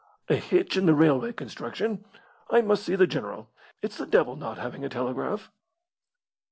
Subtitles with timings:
[0.29, 2.05] "A hitch in the railway construction.
[2.49, 3.51] I must see the general.
[3.83, 5.51] It's the devil not having a telegraph."